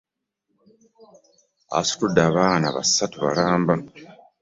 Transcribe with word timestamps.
Asitudde 1.79 2.21
abaana 2.29 2.67
basatu 2.75 3.17
balamba! 3.25 3.73